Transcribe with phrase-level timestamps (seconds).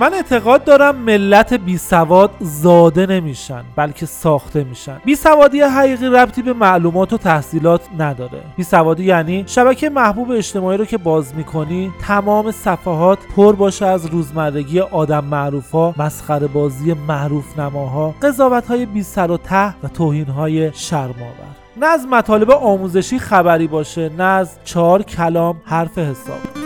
[0.00, 5.00] من اعتقاد دارم ملت بی سواد زاده نمیشن بلکه ساخته میشن.
[5.04, 8.42] بی سوادی حقیقی ربطی به معلومات و تحصیلات نداره.
[8.56, 14.06] بی سوادی یعنی شبکه محبوب اجتماعی رو که باز می‌کنی تمام صفحات پر باشه از
[14.06, 19.88] روزمرگی آدم معروف ها مسخره بازی معروف نماها قضاوت های بی سر و ته و
[19.88, 26.59] توهین های شرماور نه از مطالب آموزشی خبری باشه نه از چهار کلام حرف حساب.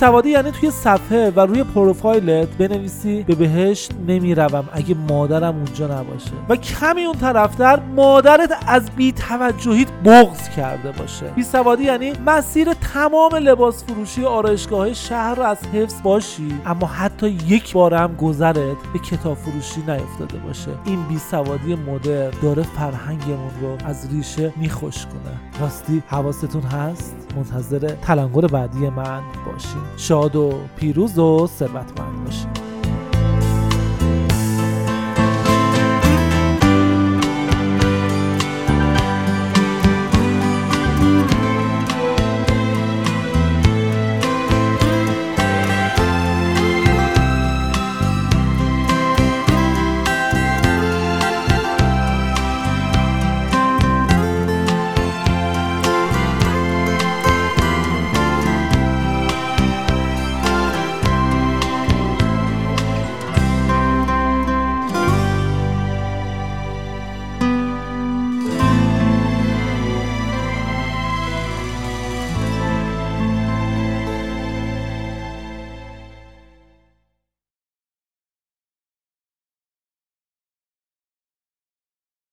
[0.00, 6.30] سوادی یعنی توی صفحه و روی پروفایلت بنویسی به بهشت نمی‌روم اگه مادرم اونجا نباشه.
[6.48, 11.26] و کمی اون طرفتر مادرت از بی توجهیت بغض کرده باشه.
[11.26, 17.28] بی سوادی یعنی مسیر تمام لباس فروشی آرایشگاه شهر رو از حفظ باشی اما حتی
[17.28, 20.70] یک بار هم گذرت به کتاب فروشی نیفتاده باشه.
[20.84, 27.78] این بی سوادی مدر داره فرهنگمون رو از ریشه میخوش کنه راستی حواستون هست؟ منتظر
[27.78, 29.89] تلنگر بعدی من باشین.
[29.96, 32.49] شاد و پیروز و ثروتمند باشین